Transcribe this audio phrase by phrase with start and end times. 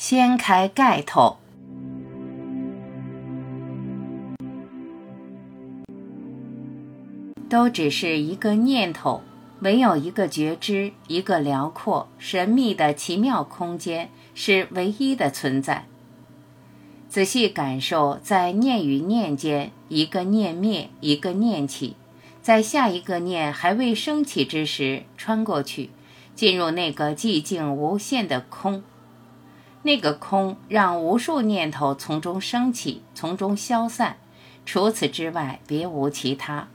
[0.00, 1.38] 掀开盖头，
[7.48, 9.22] 都只是一个念头，
[9.58, 15.86] 唯有一个觉知，一个辽阔、神秘的奇妙空间，是唯一的存在。
[17.08, 21.96] 仔细感受，在念与念间，一个念灭，一个念起，
[22.40, 25.90] 在下一个念还未升起之时，穿过去，
[26.36, 28.84] 进入那个寂静无限的空。
[29.88, 34.18] 那个空让无数念头从中升起，从中消散，
[34.66, 36.68] 除此之外别无其他。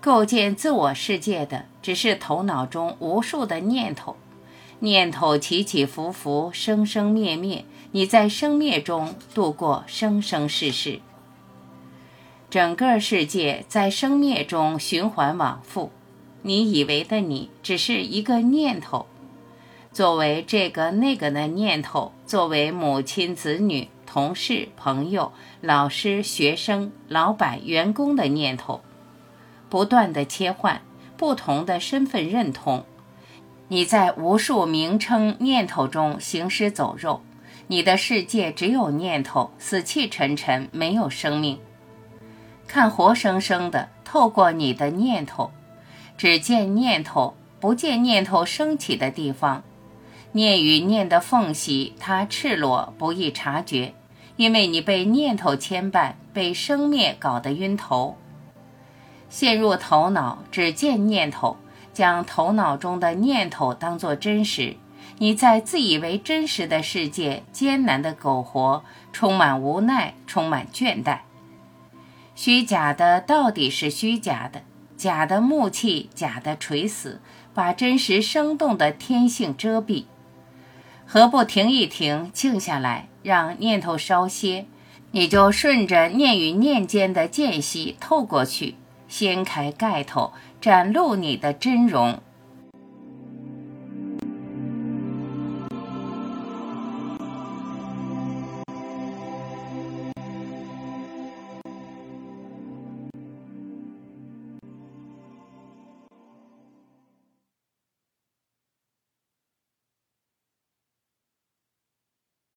[0.00, 4.14] 构建自我世界的只是头脑中无数的念头，
[4.78, 7.64] 念头起起伏伏，生生灭灭。
[7.90, 11.00] 你在生灭中度过生生世世，
[12.48, 15.90] 整个世界在生灭中循环往复。
[16.42, 19.06] 你以为的你只是一个念头。
[19.92, 28.82] 作为这个那个的念头，作为母亲、子女、同事、朋友、老师、学生、老板、员工的念头，
[29.68, 30.80] 不断的切换
[31.16, 32.84] 不同的身份认同。
[33.66, 37.22] 你在无数名称念头中行尸走肉，
[37.66, 41.58] 你的世界只有念头，死气沉沉，没有生命。
[42.68, 45.50] 看活生生的，透过你的念头，
[46.16, 49.64] 只见念头，不见念头升起的地方。
[50.32, 53.94] 念与念的缝隙，它赤裸，不易察觉，
[54.36, 58.16] 因为你被念头牵绊，被生灭搞得晕头，
[59.28, 61.56] 陷入头脑，只见念头，
[61.92, 64.76] 将头脑中的念头当作真实。
[65.18, 71.18] 你在自以为真实的世界艰难的苟活，充满无奈，充满倦怠。
[72.36, 74.62] 虚假的到底是虚假的，
[74.96, 77.20] 假的木气，假的垂死，
[77.52, 80.04] 把真实生动的天性遮蔽。
[81.12, 84.66] 何不停一停，静下来，让念头稍歇？
[85.10, 88.76] 你就顺着念与念间的间隙透过去，
[89.08, 92.20] 掀开盖头，展露你的真容。